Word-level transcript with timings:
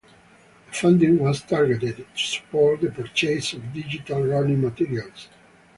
The 0.65 0.71
funding 0.73 1.19
was 1.19 1.43
targeted 1.43 1.97
to 1.97 2.05
support 2.15 2.81
the 2.81 2.89
purchase 2.89 3.53
of 3.53 3.71
digital 3.71 4.19
learning 4.21 4.59
materials. 4.59 5.27